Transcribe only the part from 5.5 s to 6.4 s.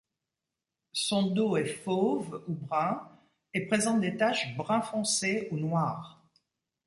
ou noires.